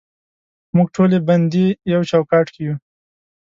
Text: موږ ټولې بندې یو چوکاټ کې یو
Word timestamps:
موږ 0.75 0.87
ټولې 0.95 1.17
بندې 1.27 1.65
یو 1.93 2.01
چوکاټ 2.09 2.47
کې 2.53 2.61
یو 2.67 2.75